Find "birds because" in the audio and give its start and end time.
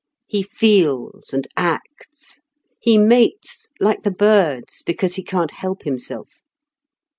4.09-5.13